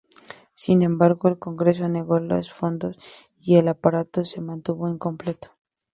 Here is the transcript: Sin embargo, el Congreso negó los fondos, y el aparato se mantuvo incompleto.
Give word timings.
Sin 0.55 0.81
embargo, 0.81 1.27
el 1.29 1.37
Congreso 1.37 1.87
negó 1.87 2.17
los 2.19 2.51
fondos, 2.51 2.97
y 3.39 3.57
el 3.57 3.67
aparato 3.67 4.25
se 4.25 4.41
mantuvo 4.41 4.89
incompleto. 4.89 5.51